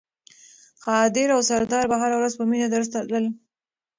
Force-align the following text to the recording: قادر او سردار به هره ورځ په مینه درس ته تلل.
قادر 0.85 1.29
او 1.35 1.41
سردار 1.49 1.85
به 1.91 1.95
هره 2.01 2.15
ورځ 2.17 2.33
په 2.39 2.43
مینه 2.49 2.67
درس 2.73 2.87
ته 2.93 2.99
تلل. 3.07 3.25